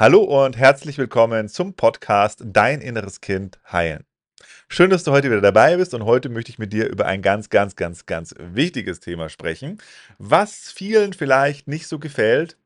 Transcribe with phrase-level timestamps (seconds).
[0.00, 4.06] Hallo und herzlich willkommen zum Podcast Dein inneres Kind heilen.
[4.66, 7.20] Schön, dass du heute wieder dabei bist und heute möchte ich mit dir über ein
[7.20, 9.76] ganz, ganz, ganz, ganz wichtiges Thema sprechen,
[10.16, 12.56] was vielen vielleicht nicht so gefällt,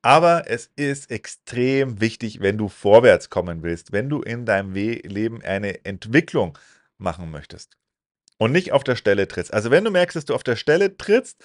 [0.00, 5.42] aber es ist extrem wichtig, wenn du vorwärts kommen willst, wenn du in deinem Leben
[5.42, 6.56] eine Entwicklung
[6.96, 7.76] machen möchtest
[8.38, 9.52] und nicht auf der Stelle trittst.
[9.52, 11.44] Also wenn du merkst, dass du auf der Stelle trittst,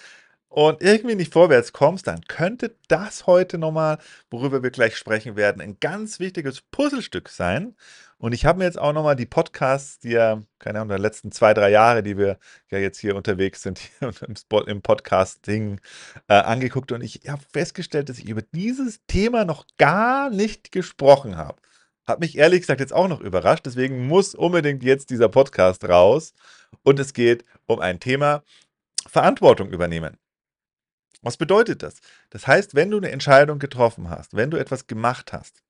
[0.56, 3.98] und irgendwie nicht vorwärts kommst, dann könnte das heute nochmal,
[4.32, 7.76] worüber wir gleich sprechen werden, ein ganz wichtiges Puzzlestück sein.
[8.20, 11.34] Und ich habe mir jetzt auch nochmal die Podcasts, die ja, keine Ahnung, der letzten
[11.34, 12.40] zwei, drei Jahre, die wir
[12.72, 14.14] ja jetzt hier unterwegs sind, hier
[14.68, 15.82] im, Podcasting
[16.30, 16.94] äh, angeguckt.
[16.94, 21.62] Und ich habe festgestellt, dass ich über dieses Thema noch gar nicht gesprochen habe.
[22.08, 23.66] Hat mich ehrlich gesagt jetzt auch noch überrascht.
[23.66, 26.34] Deswegen muss unbedingt jetzt dieser Podcast raus.
[26.84, 28.42] Und es geht um ein Thema
[29.06, 30.18] Verantwortung übernehmen.
[31.26, 31.96] Was bedeutet das?
[32.30, 35.64] Das heißt, wenn du eine Entscheidung getroffen hast, wenn du etwas gemacht hast,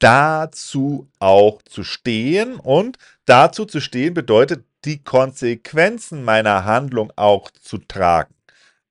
[0.00, 7.78] dazu auch zu stehen und dazu zu stehen bedeutet, die Konsequenzen meiner Handlung auch zu
[7.78, 8.34] tragen,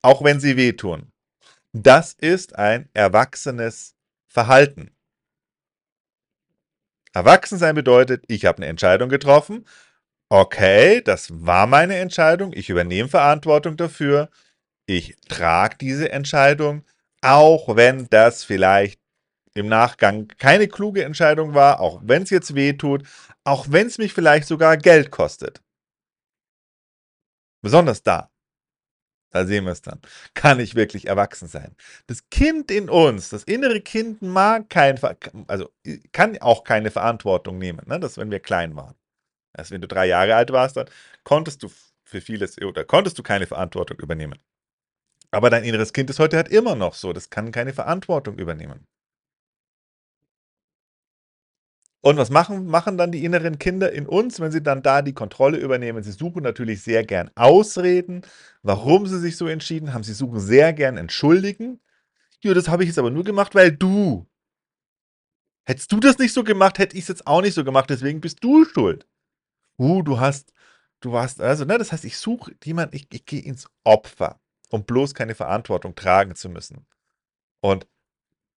[0.02, 1.12] auch wenn sie wehtun.
[1.74, 3.96] Das ist ein erwachsenes
[4.28, 4.96] Verhalten.
[7.12, 9.66] Erwachsensein bedeutet, ich habe eine Entscheidung getroffen.
[10.30, 12.54] Okay, das war meine Entscheidung.
[12.54, 14.30] Ich übernehme Verantwortung dafür
[14.86, 16.84] ich trage diese Entscheidung,
[17.22, 19.00] auch wenn das vielleicht
[19.54, 23.08] im Nachgang keine kluge Entscheidung war, auch wenn es jetzt weh tut,
[23.44, 25.62] auch wenn es mich vielleicht sogar Geld kostet.
[27.62, 28.30] Besonders da,
[29.32, 30.00] da sehen wir es dann,
[30.36, 31.76] kann ich wirklich erwachsen sein.
[32.08, 35.00] Das Kind in uns, das innere Kind mag kein,
[35.48, 35.70] also
[36.12, 38.00] kann auch keine Verantwortung nehmen, ne?
[38.00, 38.96] das wenn wir klein waren.
[39.54, 40.90] Also wenn du drei Jahre alt warst, dann
[41.24, 41.70] konntest du
[42.06, 44.40] für vieles oder konntest du keine Verantwortung übernehmen.
[45.34, 47.12] Aber dein inneres Kind ist heute halt immer noch so.
[47.12, 48.86] Das kann keine Verantwortung übernehmen.
[52.02, 55.14] Und was machen, machen dann die inneren Kinder in uns, wenn sie dann da die
[55.14, 56.04] Kontrolle übernehmen?
[56.04, 58.22] Sie suchen natürlich sehr gern Ausreden,
[58.62, 60.04] warum sie sich so entschieden haben.
[60.04, 61.82] Sie suchen sehr gern Entschuldigen.
[62.44, 64.28] Ja, das habe ich jetzt aber nur gemacht, weil du.
[65.66, 68.22] Hättest du das nicht so gemacht, hätte ich es jetzt auch nicht so gemacht, deswegen
[68.22, 69.08] bist du schuld.
[69.80, 70.54] Uh, du hast,
[71.00, 74.43] du warst, also, ne, das heißt, ich suche jemanden, ich, ich gehe ins Opfer
[74.74, 76.88] um bloß keine Verantwortung tragen zu müssen.
[77.62, 77.86] Und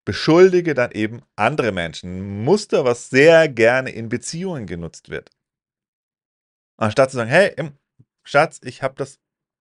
[0.07, 2.17] beschuldige dann eben andere Menschen.
[2.17, 5.31] Ein Muster, was sehr gerne in Beziehungen genutzt wird.
[6.79, 7.55] Anstatt zu sagen, hey,
[8.25, 9.19] Schatz, ich habe das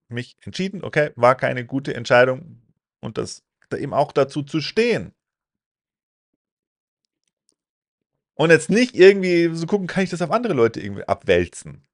[0.07, 2.61] mich entschieden, okay, war keine gute Entscheidung
[3.01, 5.13] und das da eben auch dazu zu stehen.
[8.35, 11.85] Und jetzt nicht irgendwie so gucken, kann ich das auf andere Leute irgendwie abwälzen.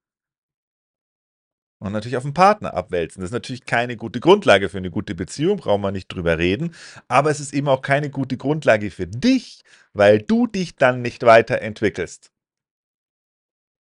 [1.82, 3.22] Und natürlich auf den Partner abwälzen.
[3.22, 6.76] Das ist natürlich keine gute Grundlage für eine gute Beziehung, brauchen wir nicht drüber reden.
[7.08, 11.24] Aber es ist eben auch keine gute Grundlage für dich, weil du dich dann nicht
[11.24, 12.30] weiterentwickelst.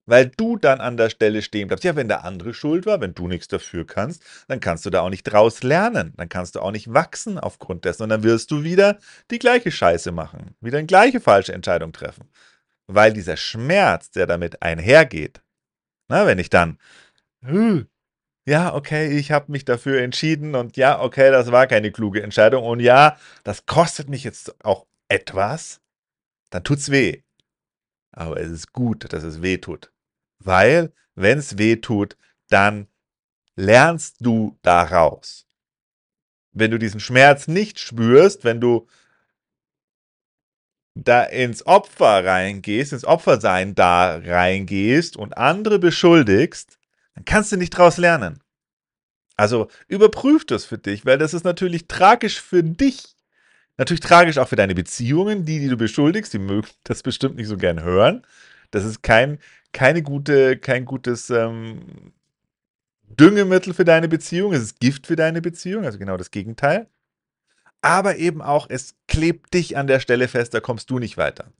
[0.06, 1.82] Weil du dann an der Stelle stehen bleibst.
[1.82, 5.00] Ja, wenn der andere schuld war, wenn du nichts dafür kannst, dann kannst du da
[5.00, 6.14] auch nicht draus lernen.
[6.16, 8.04] Dann kannst du auch nicht wachsen aufgrund dessen.
[8.04, 8.98] Und dann wirst du wieder
[9.32, 10.54] die gleiche Scheiße machen.
[10.60, 12.28] Wieder eine gleiche falsche Entscheidung treffen.
[12.86, 15.42] Weil dieser Schmerz, der damit einhergeht,
[16.08, 16.78] na, wenn ich dann
[18.46, 22.64] ja, okay, ich habe mich dafür entschieden und ja, okay, das war keine kluge Entscheidung
[22.64, 25.80] und ja, das kostet mich jetzt auch etwas,
[26.50, 27.22] dann tut's weh.
[28.12, 29.92] Aber es ist gut, dass es weh tut.
[30.38, 32.16] Weil, wenn es weh tut,
[32.48, 32.88] dann
[33.54, 35.46] lernst du daraus.
[36.52, 38.88] Wenn du diesen Schmerz nicht spürst, wenn du
[40.94, 46.77] da ins Opfer reingehst, ins Opfersein da reingehst und andere beschuldigst,
[47.18, 48.38] dann kannst du nicht daraus lernen.
[49.36, 53.16] Also überprüf das für dich, weil das ist natürlich tragisch für dich.
[53.76, 57.48] Natürlich tragisch auch für deine Beziehungen, die, die du beschuldigst, die mögen das bestimmt nicht
[57.48, 58.24] so gern hören.
[58.70, 59.38] Das ist kein,
[59.72, 62.12] keine gute, kein gutes ähm,
[63.02, 66.88] Düngemittel für deine Beziehung, es ist Gift für deine Beziehung, also genau das Gegenteil.
[67.80, 71.52] Aber eben auch, es klebt dich an der Stelle fest, da kommst du nicht weiter.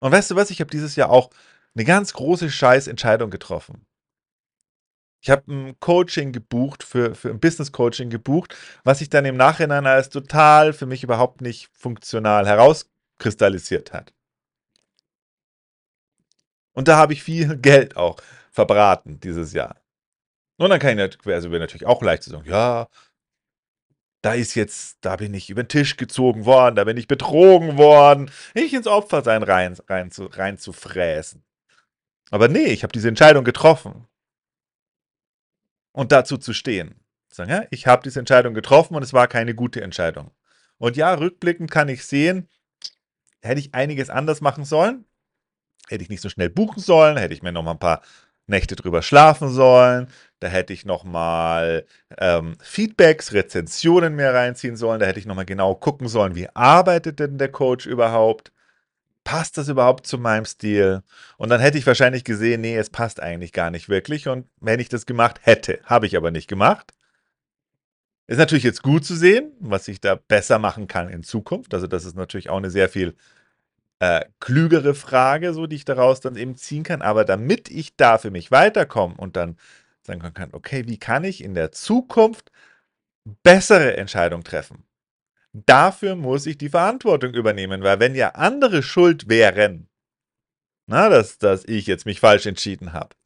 [0.00, 1.30] Und weißt du was, ich habe dieses Jahr auch
[1.74, 3.85] eine ganz große Scheißentscheidung getroffen.
[5.26, 9.84] Ich habe ein Coaching gebucht, für, für ein Business-Coaching gebucht, was sich dann im Nachhinein
[9.84, 14.14] als total für mich überhaupt nicht funktional herauskristallisiert hat.
[16.74, 18.20] Und da habe ich viel Geld auch
[18.52, 19.80] verbraten dieses Jahr.
[20.58, 22.86] Und dann kann ich also natürlich auch leicht sagen, ja,
[24.22, 27.78] da ist jetzt, da bin ich über den Tisch gezogen worden, da bin ich betrogen
[27.78, 31.42] worden, nicht ins Opfersein rein, rein, zu, rein zu fräsen.
[32.30, 34.06] Aber nee, ich habe diese Entscheidung getroffen
[35.96, 36.94] und dazu zu stehen.
[37.28, 40.30] Sagen, ja, ich habe diese Entscheidung getroffen und es war keine gute Entscheidung.
[40.78, 42.48] Und ja, rückblickend kann ich sehen,
[43.42, 45.06] hätte ich einiges anders machen sollen.
[45.88, 48.02] Hätte ich nicht so schnell buchen sollen, hätte ich mir noch mal ein paar
[48.46, 50.08] Nächte drüber schlafen sollen.
[50.38, 51.86] Da hätte ich noch mal
[52.18, 55.00] ähm, Feedbacks, Rezensionen mehr reinziehen sollen.
[55.00, 58.52] Da hätte ich noch mal genau gucken sollen, wie arbeitet denn der Coach überhaupt?
[59.26, 61.02] Passt das überhaupt zu meinem Stil?
[61.36, 64.28] Und dann hätte ich wahrscheinlich gesehen, nee, es passt eigentlich gar nicht wirklich.
[64.28, 66.92] Und wenn ich das gemacht hätte, habe ich aber nicht gemacht.
[68.28, 71.74] Ist natürlich jetzt gut zu sehen, was ich da besser machen kann in Zukunft.
[71.74, 73.16] Also das ist natürlich auch eine sehr viel
[73.98, 77.02] äh, klügere Frage, so die ich daraus dann eben ziehen kann.
[77.02, 79.56] Aber damit ich da für mich weiterkomme und dann
[80.02, 82.52] sagen kann, okay, wie kann ich in der Zukunft
[83.42, 84.85] bessere Entscheidungen treffen?
[85.64, 89.88] Dafür muss ich die Verantwortung übernehmen, weil wenn ja andere schuld wären,
[90.86, 93.16] na, dass, dass ich jetzt mich falsch entschieden habe,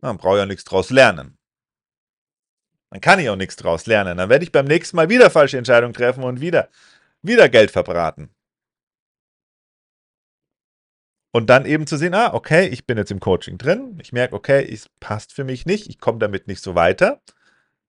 [0.00, 1.36] dann brauche ich ja nichts draus lernen.
[2.90, 4.16] Dann kann ich auch nichts draus lernen.
[4.16, 6.70] Dann werde ich beim nächsten Mal wieder falsche Entscheidungen treffen und wieder,
[7.20, 8.34] wieder Geld verbraten.
[11.32, 13.98] Und dann eben zu sehen, ah, okay, ich bin jetzt im Coaching drin.
[14.00, 15.86] Ich merke, okay, es passt für mich nicht.
[15.88, 17.20] Ich komme damit nicht so weiter.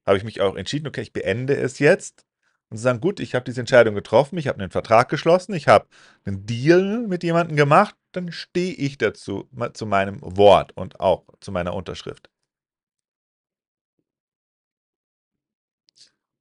[0.06, 2.26] Habe ich mich auch entschieden, okay, ich beende es jetzt.
[2.72, 5.68] Und zu sagen, gut, ich habe diese Entscheidung getroffen, ich habe einen Vertrag geschlossen, ich
[5.68, 5.88] habe
[6.26, 11.52] einen Deal mit jemandem gemacht, dann stehe ich dazu, zu meinem Wort und auch zu
[11.52, 12.30] meiner Unterschrift.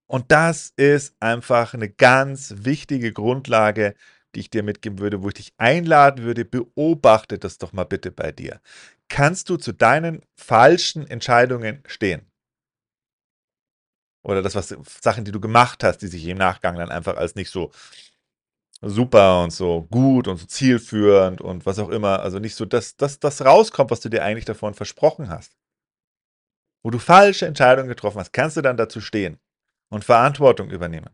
[0.06, 3.94] Und das ist einfach eine ganz wichtige Grundlage,
[4.34, 8.10] die ich dir mitgeben würde, wo ich dich einladen würde, beobachte das doch mal bitte
[8.12, 8.60] bei dir.
[9.08, 12.29] Kannst du zu deinen falschen Entscheidungen stehen?
[14.22, 17.34] Oder das, was Sachen, die du gemacht hast, die sich im Nachgang dann einfach als
[17.34, 17.70] nicht so
[18.82, 22.96] super und so gut und so zielführend und was auch immer, also nicht so, dass
[22.96, 25.56] das rauskommt, was du dir eigentlich davon versprochen hast.
[26.82, 29.38] Wo du falsche Entscheidungen getroffen hast, kannst du dann dazu stehen
[29.90, 31.10] und Verantwortung übernehmen.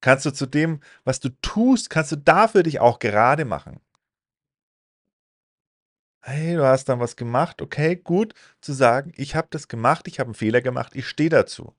[0.00, 3.80] Kannst du zu dem, was du tust, kannst du dafür dich auch gerade machen.
[6.22, 10.18] Hey, du hast dann was gemacht, okay, gut, zu sagen, ich habe das gemacht, ich
[10.18, 11.74] habe einen Fehler gemacht, ich stehe dazu.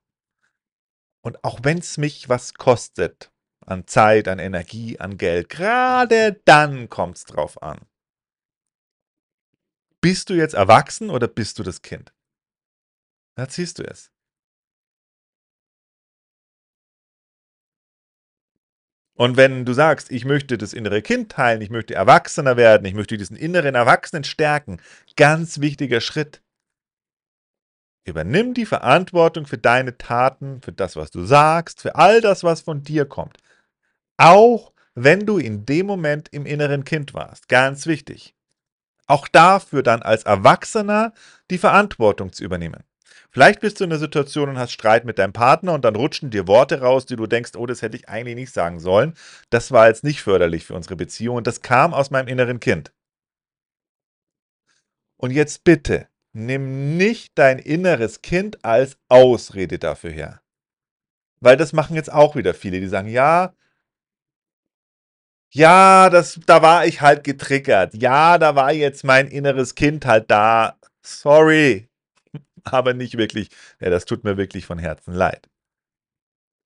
[1.26, 3.32] Und auch wenn es mich was kostet,
[3.66, 7.84] an Zeit, an Energie, an Geld, gerade dann kommt es drauf an.
[10.00, 12.14] Bist du jetzt erwachsen oder bist du das Kind?
[13.34, 14.12] Da ziehst du es.
[19.14, 22.94] Und wenn du sagst, ich möchte das innere Kind teilen, ich möchte erwachsener werden, ich
[22.94, 24.80] möchte diesen inneren Erwachsenen stärken,
[25.16, 26.40] ganz wichtiger Schritt.
[28.06, 32.60] Übernimm die Verantwortung für deine Taten, für das, was du sagst, für all das, was
[32.60, 33.38] von dir kommt.
[34.16, 37.48] Auch wenn du in dem Moment im inneren Kind warst.
[37.48, 38.34] Ganz wichtig.
[39.08, 41.12] Auch dafür dann als Erwachsener
[41.50, 42.84] die Verantwortung zu übernehmen.
[43.30, 46.30] Vielleicht bist du in der Situation und hast Streit mit deinem Partner und dann rutschen
[46.30, 49.14] dir Worte raus, die du denkst, oh, das hätte ich eigentlich nicht sagen sollen.
[49.50, 52.92] Das war jetzt nicht förderlich für unsere Beziehung und das kam aus meinem inneren Kind.
[55.18, 60.42] Und jetzt bitte, nimm nicht dein inneres Kind als Ausrede dafür her.
[61.40, 63.54] Weil das machen jetzt auch wieder viele, die sagen, ja,
[65.52, 67.94] ja, das, da war ich halt getriggert.
[67.94, 70.78] Ja, da war jetzt mein inneres Kind halt da.
[71.02, 71.88] Sorry,
[72.64, 73.48] aber nicht wirklich,
[73.80, 75.48] ja, das tut mir wirklich von Herzen leid.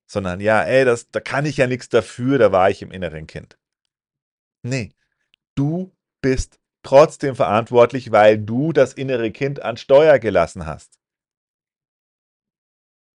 [0.06, 3.28] Sondern ja, ey, das, da kann ich ja nichts dafür, da war ich im inneren
[3.28, 3.56] Kind.
[4.62, 4.90] Nee,
[5.54, 10.98] du bist trotzdem verantwortlich, weil du das innere Kind an Steuer gelassen hast.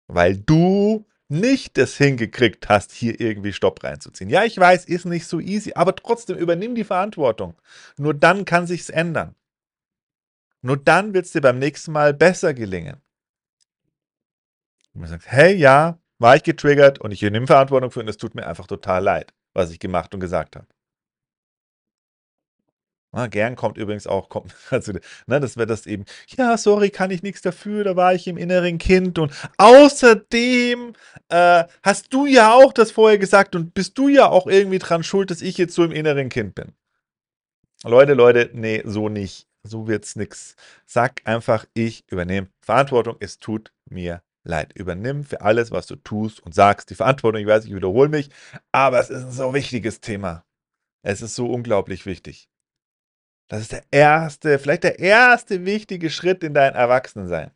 [0.08, 4.30] Weil du nicht das hingekriegt hast, hier irgendwie Stopp reinzuziehen.
[4.30, 7.56] Ja, ich weiß, ist nicht so easy, aber trotzdem übernimm die Verantwortung.
[7.98, 9.36] Nur dann kann sich's ändern.
[10.62, 13.02] Nur dann wird es dir beim nächsten Mal besser gelingen.
[14.94, 18.18] Und man sagt, hey, ja, war ich getriggert und ich nehme Verantwortung für und es
[18.18, 20.68] tut mir einfach total leid, was ich gemacht und gesagt habe.
[23.16, 24.92] Ah, gern kommt übrigens auch, kommt, also,
[25.26, 26.06] ne, das wäre das eben,
[26.38, 30.94] ja, sorry, kann ich nichts dafür, da war ich im inneren Kind und außerdem
[31.30, 35.04] äh, hast du ja auch das vorher gesagt und bist du ja auch irgendwie dran
[35.04, 36.74] schuld, dass ich jetzt so im inneren Kind bin.
[37.84, 40.56] Leute, Leute, nee, so nicht so wird's nix.
[40.86, 44.74] Sag einfach, ich übernehme Verantwortung, es tut mir leid.
[44.74, 47.42] Übernimm für alles, was du tust und sagst, die Verantwortung.
[47.42, 48.30] Ich weiß, ich wiederhole mich,
[48.72, 50.46] aber es ist ein so wichtiges Thema.
[51.04, 52.50] Es ist so unglaublich wichtig.
[53.48, 57.52] Das ist der erste, vielleicht der erste wichtige Schritt in dein Erwachsenensein.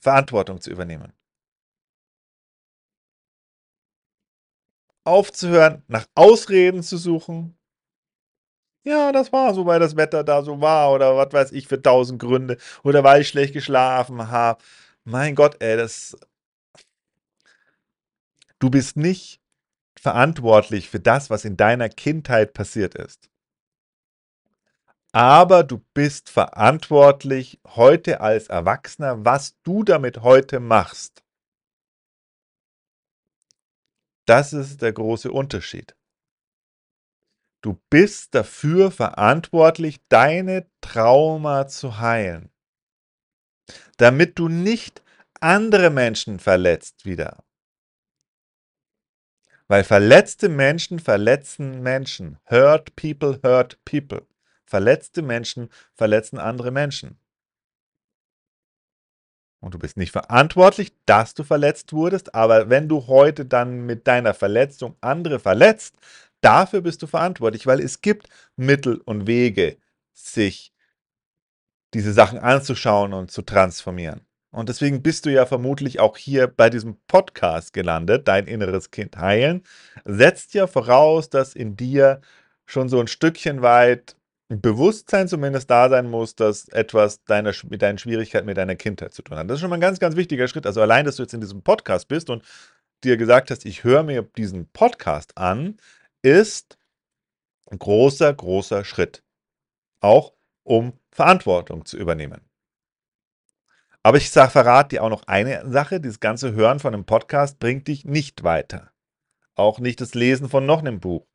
[0.00, 1.12] Verantwortung zu übernehmen.
[5.04, 7.56] Aufzuhören, nach Ausreden zu suchen,
[8.84, 11.80] ja, das war so, weil das Wetter da so war oder was weiß ich für
[11.80, 14.62] tausend Gründe oder weil ich schlecht geschlafen habe.
[15.04, 16.16] Mein Gott, ey, das.
[18.58, 19.40] Du bist nicht
[19.98, 23.31] verantwortlich für das, was in deiner Kindheit passiert ist.
[25.12, 31.22] Aber du bist verantwortlich heute als Erwachsener, was du damit heute machst.
[34.24, 35.94] Das ist der große Unterschied.
[37.60, 42.50] Du bist dafür verantwortlich, deine Trauma zu heilen,
[43.98, 45.02] damit du nicht
[45.40, 47.44] andere Menschen verletzt wieder.
[49.68, 52.38] Weil verletzte Menschen verletzen Menschen.
[52.46, 54.26] Hurt people hurt people.
[54.72, 57.18] Verletzte Menschen verletzen andere Menschen.
[59.60, 64.06] Und du bist nicht verantwortlich, dass du verletzt wurdest, aber wenn du heute dann mit
[64.06, 65.94] deiner Verletzung andere verletzt,
[66.40, 69.76] dafür bist du verantwortlich, weil es gibt Mittel und Wege,
[70.14, 70.72] sich
[71.92, 74.22] diese Sachen anzuschauen und zu transformieren.
[74.52, 79.18] Und deswegen bist du ja vermutlich auch hier bei diesem Podcast gelandet, dein inneres Kind
[79.18, 79.64] heilen,
[80.06, 82.22] setzt ja voraus, dass in dir
[82.64, 84.16] schon so ein Stückchen weit
[84.60, 89.22] Bewusstsein zumindest da sein muss, dass etwas deiner, mit deinen Schwierigkeiten mit deiner Kindheit zu
[89.22, 89.48] tun hat.
[89.48, 90.66] Das ist schon mal ein ganz, ganz wichtiger Schritt.
[90.66, 92.44] Also allein, dass du jetzt in diesem Podcast bist und
[93.04, 95.76] dir gesagt hast, ich höre mir diesen Podcast an,
[96.22, 96.78] ist
[97.70, 99.22] ein großer, großer Schritt.
[100.00, 100.32] Auch
[100.64, 102.40] um Verantwortung zu übernehmen.
[104.02, 107.60] Aber ich sag, verrate dir auch noch eine Sache, dieses ganze Hören von einem Podcast
[107.60, 108.90] bringt dich nicht weiter.
[109.54, 111.26] Auch nicht das Lesen von noch einem Buch.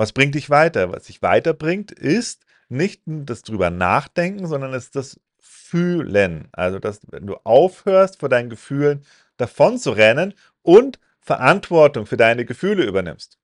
[0.00, 0.90] Was bringt dich weiter?
[0.90, 6.48] Was dich weiterbringt, ist nicht das drüber nachdenken, sondern es ist das Fühlen.
[6.52, 9.04] Also, dass wenn du aufhörst, vor deinen Gefühlen
[9.36, 13.38] davon zu rennen und Verantwortung für deine Gefühle übernimmst.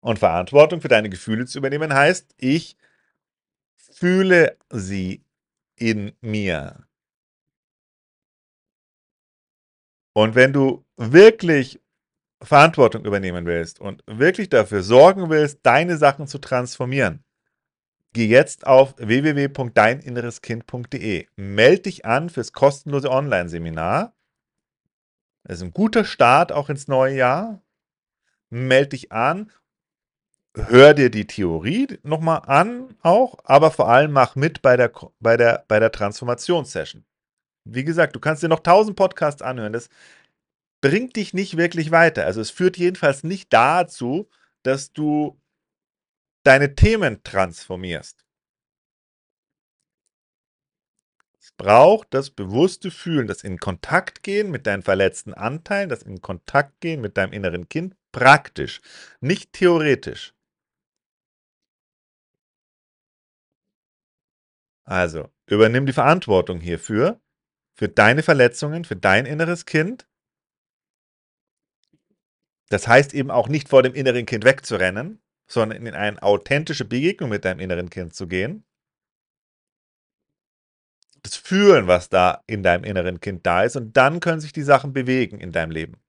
[0.00, 2.76] Und Verantwortung für deine Gefühle zu übernehmen heißt, ich
[3.76, 5.24] fühle sie
[5.76, 6.86] in mir.
[10.12, 11.80] Und wenn du wirklich
[12.42, 17.22] Verantwortung übernehmen willst und wirklich dafür sorgen willst, deine Sachen zu transformieren,
[18.12, 21.28] geh jetzt auf www.deininnereskind.de.
[21.36, 24.12] Meld dich an fürs kostenlose Online-Seminar.
[25.44, 27.62] Das ist ein guter Start auch ins neue Jahr.
[28.50, 29.50] Meld dich an.
[30.54, 35.38] Hör dir die Theorie nochmal an, auch, aber vor allem mach mit bei der, bei
[35.38, 37.06] der, bei der Transformationssession.
[37.64, 39.72] Wie gesagt, du kannst dir noch 1000 Podcasts anhören.
[39.72, 39.88] Das
[40.82, 42.26] bringt dich nicht wirklich weiter.
[42.26, 44.28] Also es führt jedenfalls nicht dazu,
[44.62, 45.40] dass du
[46.42, 48.26] deine Themen transformierst.
[51.40, 56.20] Es braucht das bewusste Fühlen, das in Kontakt gehen mit deinen verletzten Anteilen, das in
[56.20, 58.80] Kontakt gehen mit deinem inneren Kind, praktisch,
[59.20, 60.34] nicht theoretisch.
[64.84, 67.20] Also, übernimm die Verantwortung hierfür,
[67.74, 70.06] für deine Verletzungen, für dein inneres Kind
[72.72, 77.28] das heißt eben auch nicht vor dem inneren Kind wegzurennen, sondern in eine authentische Begegnung
[77.28, 78.64] mit deinem inneren Kind zu gehen.
[81.22, 84.62] Das Fühlen, was da in deinem inneren Kind da ist, und dann können sich die
[84.62, 86.00] Sachen bewegen in deinem Leben.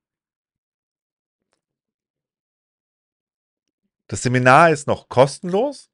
[4.07, 5.91] Das Seminar ist noch kostenlos.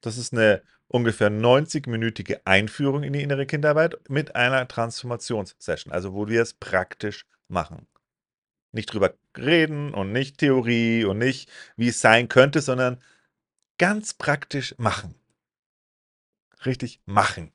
[0.00, 6.28] Das ist eine ungefähr 90-minütige Einführung in die innere Kindarbeit mit einer Transformationssession, also wo
[6.28, 7.86] wir es praktisch machen
[8.72, 12.98] nicht drüber reden und nicht Theorie und nicht, wie es sein könnte, sondern
[13.78, 15.14] ganz praktisch machen.
[16.64, 17.52] Richtig machen.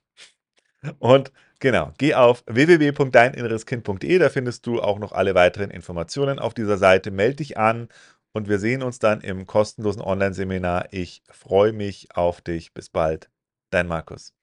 [1.00, 6.77] Und genau, geh auf www.deininnereskind.de, da findest du auch noch alle weiteren Informationen auf dieser
[6.77, 7.12] Seite.
[7.12, 7.89] Meld dich an
[8.33, 10.89] und wir sehen uns dann im kostenlosen Online-Seminar.
[10.91, 12.74] Ich freue mich auf dich.
[12.74, 13.29] Bis bald.
[13.71, 14.37] Dein Markus.